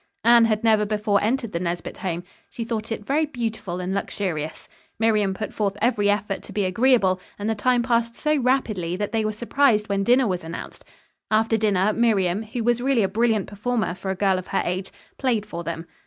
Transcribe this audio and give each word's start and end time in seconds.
Anne 0.23 0.45
had 0.45 0.63
never 0.63 0.83
before 0.83 1.21
entered 1.23 1.51
the 1.51 1.59
Nesbit 1.59 1.97
home. 1.97 2.23
She 2.49 2.63
thought 2.63 2.91
it 2.91 3.05
very 3.05 3.27
beautiful 3.27 3.79
and 3.79 3.93
luxurious. 3.93 4.67
Miriam 4.97 5.35
put 5.35 5.53
forth 5.53 5.77
every 5.79 6.09
effort 6.09 6.41
to 6.41 6.51
be 6.51 6.65
agreeable, 6.65 7.21
and 7.37 7.47
the 7.47 7.53
time 7.53 7.83
passed 7.83 8.15
so 8.15 8.35
rapidly 8.37 8.95
that 8.95 9.11
they 9.11 9.23
were 9.23 9.31
surprised 9.31 9.89
when 9.89 10.03
dinner 10.03 10.25
was 10.25 10.43
announced. 10.43 10.83
After 11.29 11.55
dinner, 11.55 11.93
Miriam, 11.93 12.41
who 12.41 12.63
was 12.63 12.81
really 12.81 13.03
a 13.03 13.07
brilliant 13.07 13.45
performer 13.45 13.93
for 13.93 14.09
a 14.09 14.15
girl 14.15 14.39
of 14.39 14.47
her 14.47 14.63
age, 14.65 14.91
played 15.19 15.45
for 15.45 15.63
them. 15.63 15.85